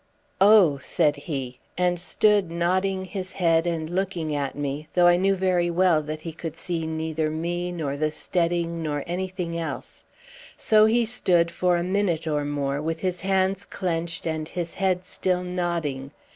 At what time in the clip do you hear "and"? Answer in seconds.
1.77-1.99, 3.67-3.87, 14.25-14.49